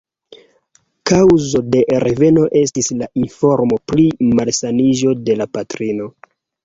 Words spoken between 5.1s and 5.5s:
de la